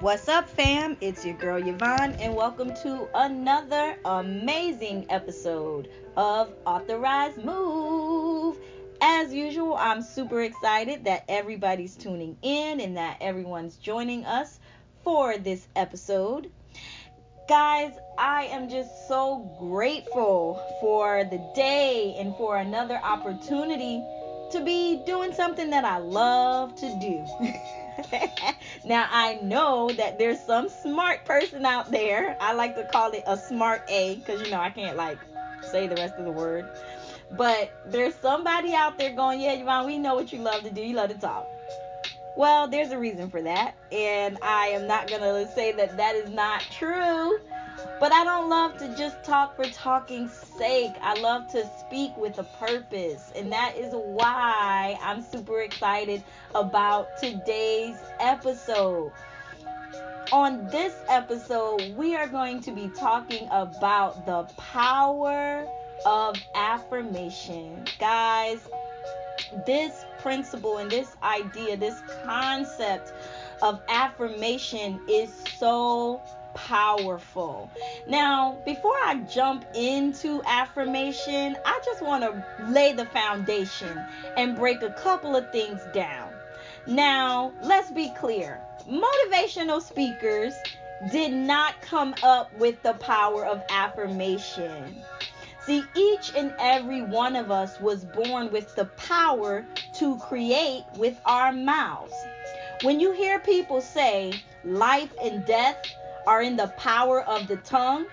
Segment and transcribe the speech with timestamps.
[0.00, 0.98] What's up, fam?
[1.00, 5.88] It's your girl Yvonne, and welcome to another amazing episode
[6.18, 8.58] of Authorized Move.
[9.00, 14.60] As usual, I'm super excited that everybody's tuning in and that everyone's joining us
[15.02, 16.50] for this episode.
[17.48, 24.04] Guys, I am just so grateful for the day and for another opportunity
[24.52, 27.24] to be doing something that I love to do.
[28.84, 32.36] now I know that there's some smart person out there.
[32.40, 35.18] I like to call it a smart A because you know I can't like
[35.62, 36.68] say the rest of the word.
[37.32, 40.80] But there's somebody out there going, yeah, Yvonne, we know what you love to do.
[40.80, 41.46] You love to talk.
[42.36, 46.30] Well, there's a reason for that, and I am not gonna say that that is
[46.30, 47.38] not true.
[47.98, 50.92] But I don't love to just talk for talking's sake.
[51.00, 53.32] I love to speak with a purpose.
[53.34, 56.22] And that is why I'm super excited
[56.54, 59.12] about today's episode.
[60.30, 65.66] On this episode, we are going to be talking about the power
[66.04, 67.82] of affirmation.
[67.98, 68.58] Guys,
[69.64, 73.12] this principle and this idea, this concept
[73.62, 76.20] of affirmation is so
[76.56, 77.70] powerful.
[78.08, 83.96] Now, before I jump into affirmation, I just want to lay the foundation
[84.36, 86.32] and break a couple of things down.
[86.86, 90.54] Now, let's be clear motivational speakers
[91.10, 94.96] did not come up with the power of affirmation.
[95.66, 101.20] See, each and every one of us was born with the power to create with
[101.26, 102.14] our mouths.
[102.82, 104.32] When you hear people say
[104.64, 105.76] life and death
[106.26, 108.06] are in the power of the tongue.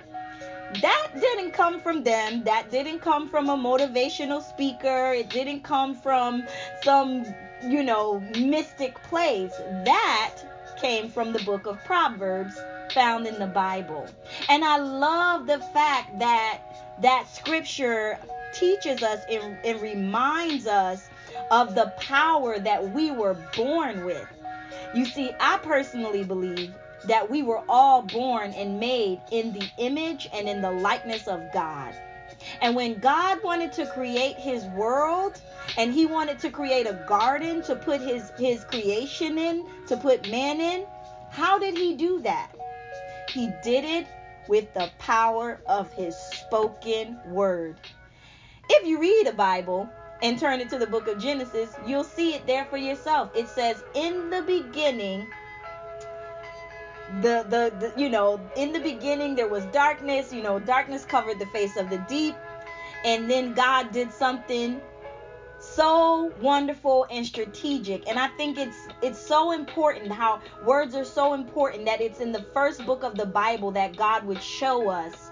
[0.82, 2.44] That didn't come from them.
[2.44, 5.14] That didn't come from a motivational speaker.
[5.14, 6.48] It didn't come from
[6.84, 7.26] some,
[7.64, 9.54] you know, mystic place.
[9.86, 10.36] That
[10.78, 12.56] came from the book of Proverbs
[12.94, 14.08] found in the Bible.
[14.50, 16.60] And I love the fact that
[17.02, 18.18] that scripture
[18.54, 21.10] teaches us and, and reminds us
[21.52, 24.28] of the power that we were born with.
[24.94, 26.74] You see, I personally believe
[27.08, 31.52] that we were all born and made in the image and in the likeness of
[31.54, 31.94] God.
[32.62, 35.40] And when God wanted to create his world
[35.78, 40.30] and he wanted to create a garden to put his his creation in, to put
[40.30, 40.86] man in,
[41.30, 42.52] how did he do that?
[43.34, 44.08] He did it
[44.48, 47.78] with the power of his spoken word.
[48.70, 49.90] If you read a Bible
[50.22, 53.30] and turn it to the book of Genesis, you'll see it there for yourself.
[53.36, 55.28] It says, "In the beginning
[57.22, 61.40] the, the the you know in the beginning there was darkness you know darkness covered
[61.40, 62.36] the face of the deep.
[63.06, 64.82] And then god did something
[65.60, 68.08] so wonderful and strategic.
[68.08, 72.32] And i think it's it's so important how words are so important that it's in
[72.32, 75.32] the first book of the bible that god would show us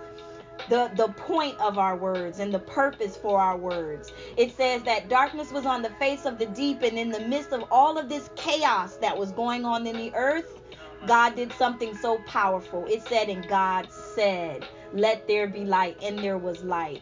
[0.69, 4.11] the the point of our words and the purpose for our words.
[4.37, 7.51] It says that darkness was on the face of the deep and in the midst
[7.51, 10.61] of all of this chaos that was going on in the earth
[11.07, 12.85] God did something so powerful.
[12.87, 17.01] It said, and God said, Let there be light, and there was light.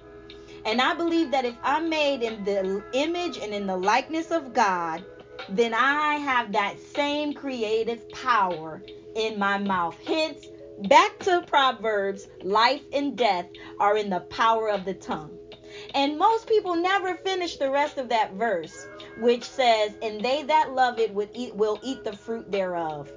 [0.66, 4.54] And I believe that if I'm made in the image and in the likeness of
[4.54, 5.04] God,
[5.50, 8.82] then I have that same creative power
[9.16, 9.98] in my mouth.
[10.06, 10.48] Hence,
[10.88, 13.48] back to Proverbs life and death
[13.80, 15.38] are in the power of the tongue.
[15.94, 20.72] And most people never finish the rest of that verse, which says, And they that
[20.72, 23.12] love it will eat, will eat the fruit thereof.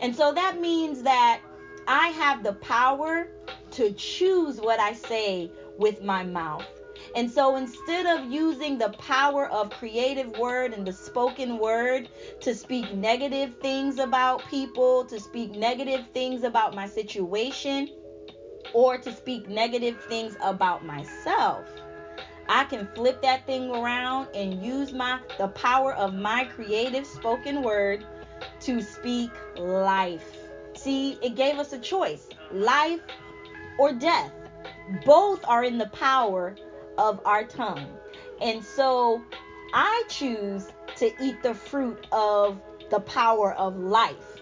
[0.00, 1.40] And so that means that
[1.88, 3.28] I have the power
[3.72, 6.66] to choose what I say with my mouth.
[7.14, 12.08] And so instead of using the power of creative word and the spoken word
[12.40, 17.88] to speak negative things about people, to speak negative things about my situation,
[18.72, 21.64] or to speak negative things about myself,
[22.48, 27.62] I can flip that thing around and use my the power of my creative spoken
[27.62, 28.04] word
[28.66, 30.36] to speak life.
[30.74, 33.00] See, it gave us a choice life
[33.78, 34.32] or death.
[35.04, 36.56] Both are in the power
[36.98, 37.86] of our tongue.
[38.40, 39.22] And so
[39.72, 40.66] I choose
[40.96, 42.60] to eat the fruit of
[42.90, 44.40] the power of life.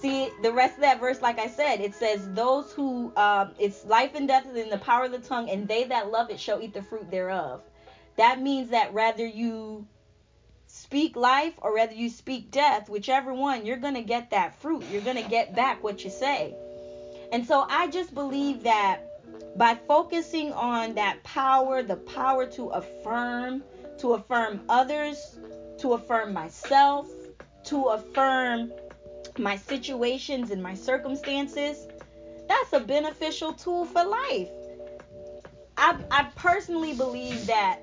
[0.00, 3.84] See, the rest of that verse, like I said, it says, Those who, um, it's
[3.84, 6.38] life and death is in the power of the tongue, and they that love it
[6.38, 7.62] shall eat the fruit thereof.
[8.16, 9.86] That means that rather you
[10.88, 14.82] speak life or whether you speak death, whichever one, you're going to get that fruit.
[14.90, 16.54] You're going to get back what you say.
[17.30, 19.02] And so I just believe that
[19.58, 23.62] by focusing on that power, the power to affirm,
[23.98, 25.38] to affirm others,
[25.80, 27.06] to affirm myself,
[27.64, 28.72] to affirm
[29.36, 31.86] my situations and my circumstances,
[32.48, 34.48] that's a beneficial tool for life.
[35.76, 37.82] I, I personally believe that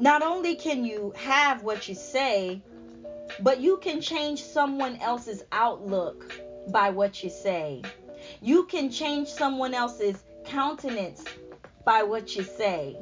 [0.00, 2.60] not only can you have what you say,
[3.40, 7.82] but you can change someone else's outlook by what you say.
[8.40, 11.24] You can change someone else's countenance
[11.84, 12.96] by what you say.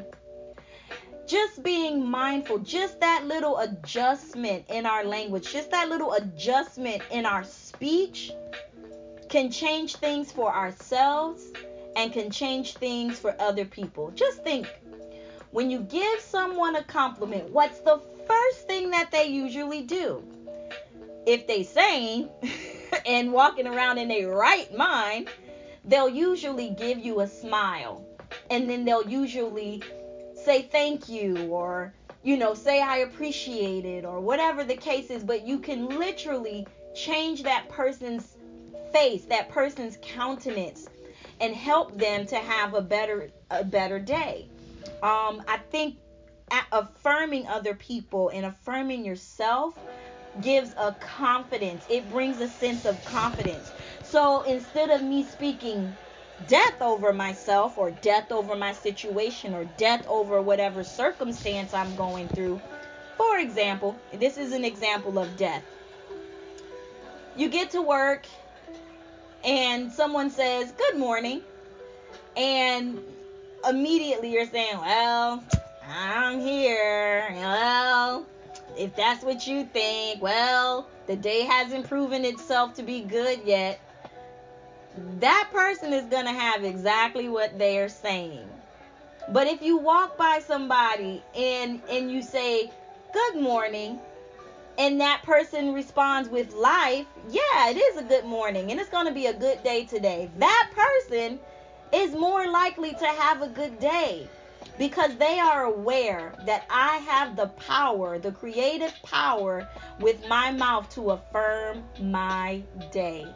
[1.26, 7.24] Just being mindful, just that little adjustment in our language, just that little adjustment in
[7.24, 8.30] our speech
[9.30, 11.42] can change things for ourselves
[11.96, 14.10] and can change things for other people.
[14.10, 14.68] Just think
[15.54, 20.20] when you give someone a compliment, what's the first thing that they usually do?
[21.28, 22.28] If they sane
[23.06, 25.28] and walking around in a right mind,
[25.84, 28.04] they'll usually give you a smile.
[28.50, 29.80] And then they'll usually
[30.34, 35.22] say thank you or you know, say I appreciate it or whatever the case is,
[35.22, 36.66] but you can literally
[36.96, 38.36] change that person's
[38.92, 40.88] face, that person's countenance
[41.40, 44.48] and help them to have a better a better day.
[45.04, 45.98] Um, I think
[46.72, 49.74] affirming other people and affirming yourself
[50.40, 51.84] gives a confidence.
[51.90, 53.70] It brings a sense of confidence.
[54.02, 55.94] So instead of me speaking
[56.46, 62.28] death over myself or death over my situation or death over whatever circumstance I'm going
[62.28, 62.62] through,
[63.18, 65.64] for example, this is an example of death.
[67.36, 68.26] You get to work
[69.44, 71.42] and someone says, Good morning.
[72.36, 73.02] And
[73.68, 75.42] immediately you're saying, well,
[75.86, 77.26] I'm here.
[77.32, 78.26] Well,
[78.76, 83.80] if that's what you think, well, the day hasn't proven itself to be good yet.
[85.20, 88.48] That person is going to have exactly what they're saying.
[89.28, 92.70] But if you walk by somebody and and you say,
[93.12, 93.98] "Good morning,"
[94.78, 99.06] and that person responds with life, yeah, it is a good morning and it's going
[99.06, 100.30] to be a good day today.
[100.38, 101.40] That person
[101.94, 104.28] is more likely to have a good day
[104.78, 109.68] because they are aware that I have the power, the creative power
[110.00, 113.26] with my mouth to affirm my day.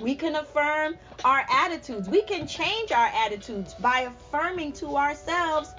[0.00, 2.08] We can affirm our attitudes.
[2.08, 5.74] We can change our attitudes by affirming to ourselves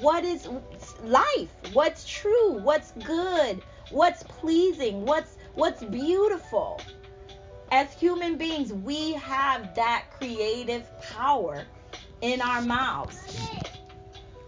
[0.00, 0.48] what is
[1.02, 6.80] life, what's true, what's good, what's pleasing, what's what's beautiful
[7.70, 11.64] as human beings, we have that creative power
[12.20, 13.50] in our mouths.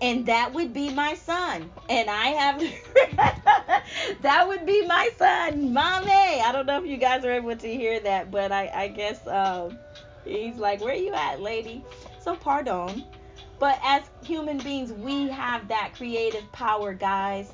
[0.00, 1.70] And that would be my son.
[1.88, 2.60] And I have
[4.22, 6.10] that would be my son, Mommy.
[6.10, 9.24] I don't know if you guys are able to hear that, but I, I guess
[9.28, 9.78] um,
[10.24, 11.84] he's like, Where you at, lady?
[12.18, 13.04] So pardon.
[13.60, 17.52] But as human beings, we have that creative power, guys.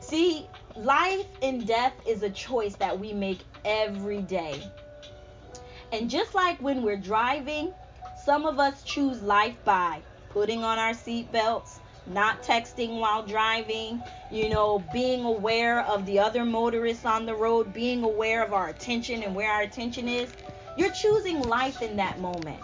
[0.00, 0.48] See,
[0.78, 4.62] life and death is a choice that we make every day.
[5.92, 7.72] And just like when we're driving,
[8.24, 14.48] some of us choose life by putting on our seatbelts, not texting while driving, you
[14.48, 19.22] know, being aware of the other motorists on the road, being aware of our attention
[19.22, 20.32] and where our attention is.
[20.76, 22.60] You're choosing life in that moment.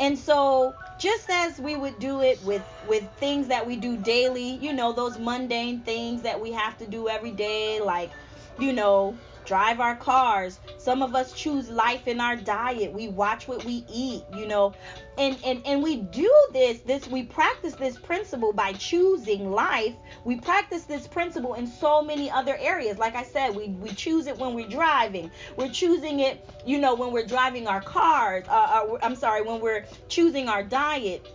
[0.00, 4.56] And so, just as we would do it with with things that we do daily,
[4.56, 8.10] you know, those mundane things that we have to do every day like,
[8.58, 9.16] you know,
[9.48, 10.60] drive our cars.
[10.76, 12.92] Some of us choose life in our diet.
[12.92, 14.74] We watch what we eat, you know.
[15.16, 19.94] And and and we do this this we practice this principle by choosing life.
[20.24, 22.98] We practice this principle in so many other areas.
[22.98, 25.30] Like I said, we we choose it when we're driving.
[25.56, 28.44] We're choosing it, you know, when we're driving our cars.
[28.48, 28.52] Uh,
[28.92, 31.26] uh, I'm sorry, when we're choosing our diet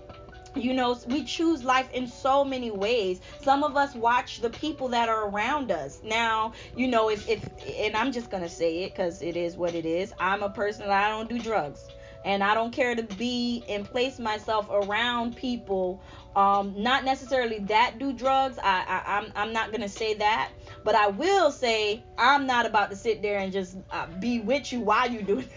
[0.55, 3.21] you know we choose life in so many ways.
[3.41, 6.01] Some of us watch the people that are around us.
[6.03, 9.75] Now you know if, if and i'm just gonna say it because it is what
[9.75, 10.13] it is.
[10.19, 11.89] I'm a person that i don't do drugs.
[12.25, 16.01] And i don't care to be and place myself around people
[16.35, 18.57] um not necessarily that do drugs.
[18.61, 20.51] I, I i'm i'm not gonna say that.
[20.83, 24.71] But i will say i'm not about to sit there and just uh, be with
[24.71, 25.47] you while you do it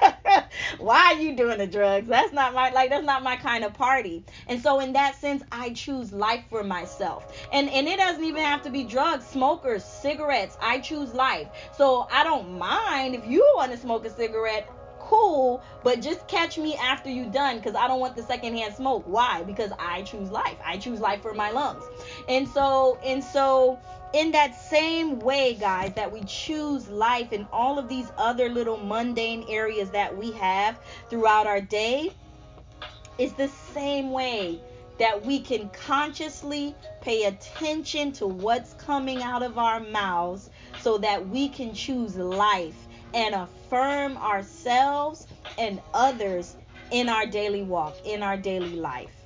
[0.78, 3.74] why are you doing the drugs that's not my like that's not my kind of
[3.74, 8.24] party and so in that sense i choose life for myself and and it doesn't
[8.24, 13.26] even have to be drugs smokers cigarettes i choose life so i don't mind if
[13.26, 14.68] you want to smoke a cigarette
[15.10, 19.02] cool, but just catch me after you done because I don't want the secondhand smoke.
[19.06, 19.42] Why?
[19.42, 20.56] Because I choose life.
[20.64, 21.82] I choose life for my lungs.
[22.28, 23.80] And so and so
[24.12, 28.76] in that same way, guys, that we choose life in all of these other little
[28.76, 32.12] mundane areas that we have throughout our day,
[33.18, 34.60] is the same way
[34.98, 40.50] that we can consciously pay attention to what's coming out of our mouths
[40.80, 42.76] so that we can choose life
[43.14, 45.26] and affirm ourselves
[45.56, 46.56] and others
[46.90, 49.19] in our daily walk, in our daily life.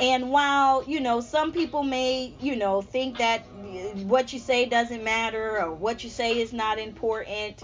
[0.00, 3.44] And while, you know, some people may, you know, think that
[4.04, 7.62] what you say doesn't matter or what you say is not important,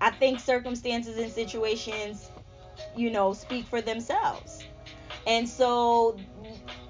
[0.00, 2.30] I think circumstances and situations,
[2.96, 4.64] you know, speak for themselves.
[5.26, 6.18] And so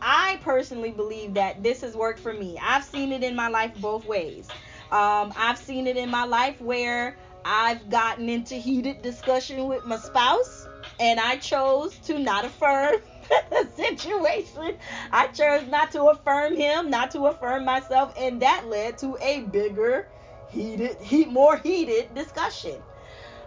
[0.00, 2.56] I personally believe that this has worked for me.
[2.62, 4.48] I've seen it in my life both ways.
[4.92, 9.96] Um, I've seen it in my life where I've gotten into heated discussion with my
[9.96, 10.68] spouse
[11.00, 12.96] and I chose to not affirm
[13.28, 14.76] the situation.
[15.12, 19.40] I chose not to affirm him, not to affirm myself, and that led to a
[19.40, 20.06] bigger,
[20.48, 22.82] heated, heat, more heated discussion.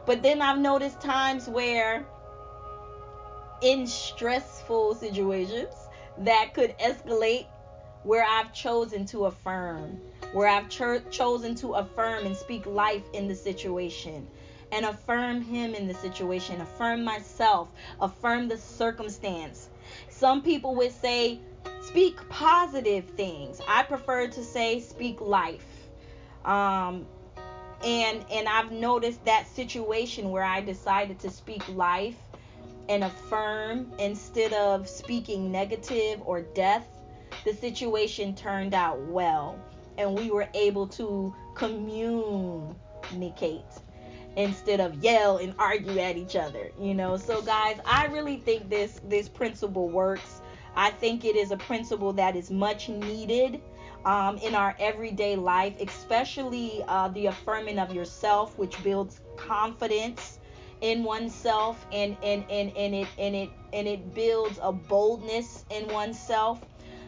[0.05, 2.05] But then I've noticed times where,
[3.61, 5.73] in stressful situations
[6.19, 7.47] that could escalate,
[8.03, 10.01] where I've chosen to affirm,
[10.33, 14.27] where I've cho- chosen to affirm and speak life in the situation
[14.71, 17.69] and affirm him in the situation, affirm myself,
[17.99, 19.69] affirm the circumstance.
[20.21, 21.39] Some people would say,
[21.81, 23.59] speak positive things.
[23.67, 25.65] I prefer to say, speak life.
[26.45, 27.07] Um,
[27.83, 32.19] and and I've noticed that situation where I decided to speak life
[32.87, 36.85] and affirm instead of speaking negative or death,
[37.43, 39.57] the situation turned out well,
[39.97, 42.75] and we were able to communicate
[44.35, 47.17] instead of yell and argue at each other you know?
[47.17, 50.41] So guys i really think this this principle works.
[50.75, 53.61] I think it is a principle that is much needed
[54.05, 60.39] um, in our everyday life especially uh, the affirming of yourself which builds confidence
[60.81, 65.87] in oneself and and, and, and it and it and it builds a boldness in
[65.87, 66.59] oneself.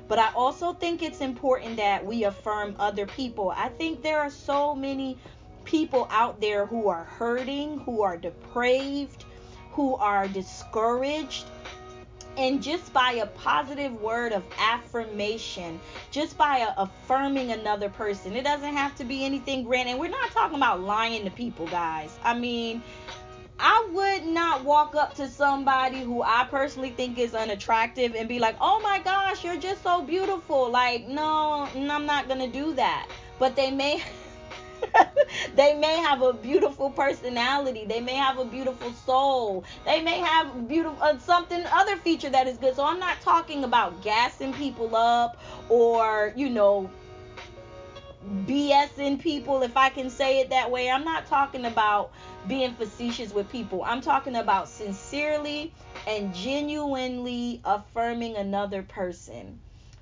[0.07, 3.53] But I also think it's important that we affirm other people.
[3.55, 5.17] I think there are so many
[5.65, 9.25] people out there who are hurting, who are depraved,
[9.71, 11.45] who are discouraged.
[12.35, 15.79] And just by a positive word of affirmation,
[16.09, 19.87] just by a, affirming another person, it doesn't have to be anything grand.
[19.87, 22.17] And we're not talking about lying to people, guys.
[22.23, 22.81] I mean,
[23.59, 28.39] I would not walk up to somebody who I personally think is unattractive and be
[28.39, 30.71] like, oh my gosh, you're just so beautiful.
[30.71, 33.07] Like, no, I'm not going to do that.
[33.39, 34.01] But they may.
[35.55, 37.85] they may have a beautiful personality.
[37.85, 39.63] They may have a beautiful soul.
[39.85, 42.75] They may have beautiful uh, something other feature that is good.
[42.75, 45.37] So I'm not talking about gassing people up
[45.69, 46.89] or you know
[48.45, 50.89] BSing people, if I can say it that way.
[50.89, 52.11] I'm not talking about
[52.47, 53.83] being facetious with people.
[53.85, 55.73] I'm talking about sincerely
[56.07, 59.59] and genuinely affirming another person.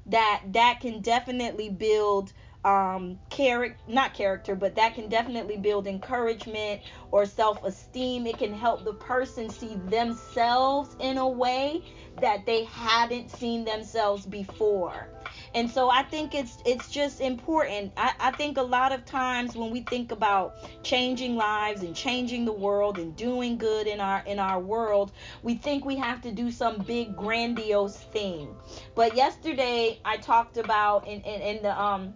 [0.07, 2.31] That that can definitely build
[2.63, 8.25] um character not character but that can definitely build encouragement or self-esteem.
[8.27, 11.83] It can help the person see themselves in a way
[12.21, 15.09] that they hadn't seen themselves before.
[15.55, 17.93] And so i think it's it's just important.
[17.97, 22.45] I, I think a lot of times when we think about changing lives and changing
[22.45, 25.11] the world and doing good in our in our world
[25.43, 28.55] we think we have to do some big grandiose thing.
[28.95, 32.13] But yesterday i talked about in in, in the um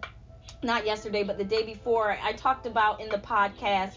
[0.66, 3.96] not yesterday, but the day before, I talked about in the podcast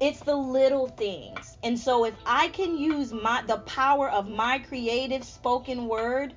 [0.00, 1.56] it's the little things.
[1.62, 6.34] And so if I can use my the power of my creative spoken word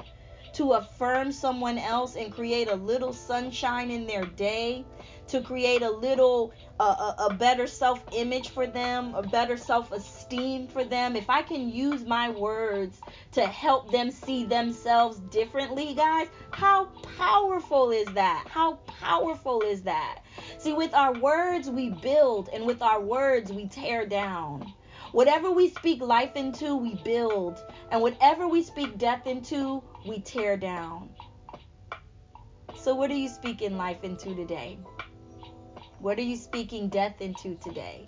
[0.53, 4.85] to affirm someone else and create a little sunshine in their day,
[5.27, 10.16] to create a little uh, a, a better self-image for them, a better self-esteem
[10.67, 12.99] for them, if I can use my words
[13.31, 16.85] to help them see themselves differently, guys, how
[17.17, 18.45] powerful is that?
[18.49, 20.19] How powerful is that?
[20.57, 24.73] See, with our words we build and with our words we tear down.
[25.13, 27.57] Whatever we speak life into, we build.
[27.89, 31.09] And whatever we speak death into, we tear down.
[32.75, 34.77] So, what are you speaking life into today?
[35.99, 38.03] What are you speaking death into today?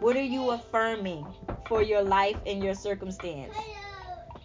[0.00, 1.26] What are you affirming
[1.66, 3.54] for your life and your circumstance?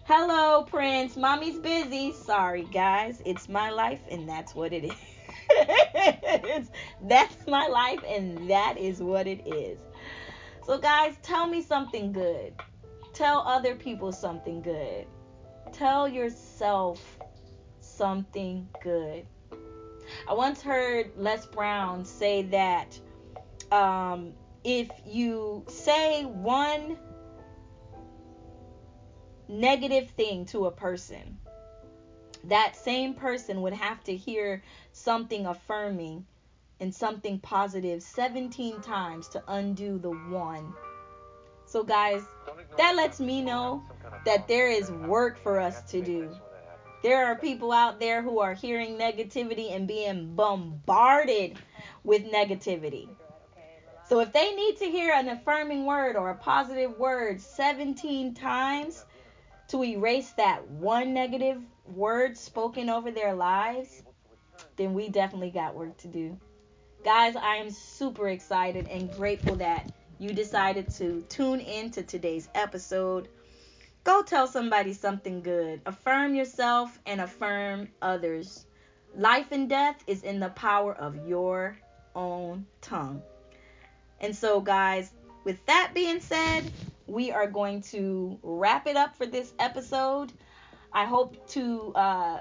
[0.05, 1.15] Hello, Prince.
[1.15, 2.12] Mommy's busy.
[2.12, 3.22] Sorry, guys.
[3.24, 4.95] It's my life, and that's what it is.
[7.03, 9.79] that's my life, and that is what it is.
[10.65, 12.55] So, guys, tell me something good.
[13.13, 15.05] Tell other people something good.
[15.72, 17.19] Tell yourself
[17.79, 19.27] something good.
[20.27, 23.00] I once heard Les Brown say that
[23.72, 24.33] um,
[24.63, 26.98] if you say one
[29.48, 31.38] negative thing to a person,
[32.46, 36.25] that same person would have to hear something affirming
[36.79, 40.74] and something positive 17 times to undo the one.
[41.65, 42.22] So, guys,
[42.77, 43.84] that lets me know
[44.25, 46.29] that there is work for us to do.
[47.01, 51.58] There are people out there who are hearing negativity and being bombarded
[52.03, 53.10] with negativity.
[54.05, 59.05] So if they need to hear an affirming word or a positive word 17 times
[59.69, 64.03] to erase that one negative word spoken over their lives,
[64.75, 66.38] then we definitely got work to do.
[67.03, 72.50] Guys, I am super excited and grateful that you decided to tune in to today's
[72.55, 73.29] episode.
[74.03, 75.81] Go tell somebody something good.
[75.86, 78.65] Affirm yourself and affirm others.
[79.15, 81.77] Life and death is in the power of your
[82.15, 83.22] own tongue.
[84.20, 85.12] And so, guys,
[85.43, 86.72] with that being said,
[87.08, 90.32] we are going to wrap it up for this episode.
[90.91, 92.39] I hope to uh,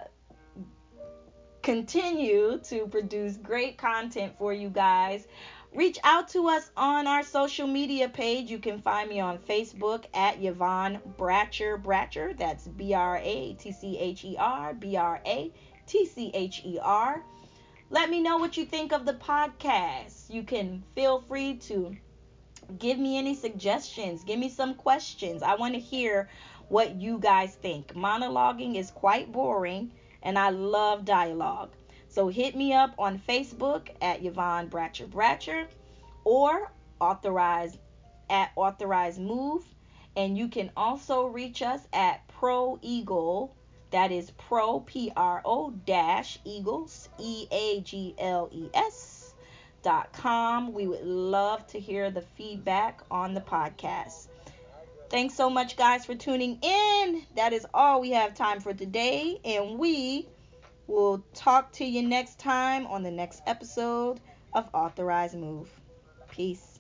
[1.62, 5.26] continue to produce great content for you guys.
[5.75, 8.50] Reach out to us on our social media page.
[8.50, 12.37] You can find me on Facebook at Yvonne Bratcher Bratcher.
[12.37, 15.50] That's B R A T C H E R B R A
[15.87, 17.25] T C H E R.
[17.93, 20.31] Let me know what you think of the podcast.
[20.31, 21.95] You can feel free to
[22.79, 25.43] give me any suggestions, give me some questions.
[25.43, 26.31] I want to hear
[26.69, 27.89] what you guys think.
[27.89, 31.75] Monologuing is quite boring, and I love dialogue.
[32.09, 35.67] So hit me up on Facebook at Yvonne Bratcher Bratcher
[36.25, 37.77] or authorize
[38.31, 39.67] at authorized move.
[40.17, 43.55] And you can also reach us at Pro Eagle.
[43.93, 49.35] That is pro P R O dash Eagles E A G L E S
[49.83, 50.73] dot com.
[50.73, 54.29] We would love to hear the feedback on the podcast.
[55.11, 57.23] Thanks so much, guys, for tuning in.
[57.37, 60.27] That is all we have time for today, and we
[60.89, 64.21] We'll talk to you next time on the next episode
[64.53, 65.71] of Authorized Move.
[66.31, 66.72] Peace.